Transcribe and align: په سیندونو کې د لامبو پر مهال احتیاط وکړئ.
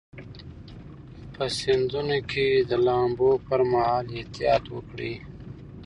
په 1.33 1.43
سیندونو 1.57 2.17
کې 2.31 2.47
د 2.69 2.71
لامبو 2.85 3.31
پر 3.47 3.61
مهال 3.71 4.05
احتیاط 4.17 4.63
وکړئ. 4.75 5.13